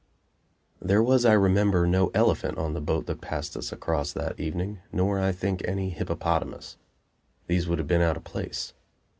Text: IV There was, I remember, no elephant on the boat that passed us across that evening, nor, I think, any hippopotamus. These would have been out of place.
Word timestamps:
IV 0.81 0.87
There 0.87 1.03
was, 1.03 1.25
I 1.25 1.33
remember, 1.33 1.85
no 1.85 2.09
elephant 2.15 2.57
on 2.57 2.73
the 2.73 2.81
boat 2.81 3.05
that 3.05 3.21
passed 3.21 3.55
us 3.55 3.71
across 3.71 4.13
that 4.13 4.39
evening, 4.39 4.79
nor, 4.91 5.19
I 5.19 5.31
think, 5.31 5.61
any 5.65 5.91
hippopotamus. 5.91 6.77
These 7.45 7.67
would 7.67 7.77
have 7.77 7.87
been 7.87 8.01
out 8.01 8.17
of 8.17 8.23
place. 8.23 8.73